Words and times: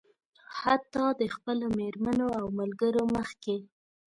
حتيٰ 0.59 1.07
د 1.19 1.21
خپلو 1.35 1.65
مېرمنو 1.79 2.27
او 2.39 2.45
ملګرو 2.59 3.03
مخکې. 3.15 3.57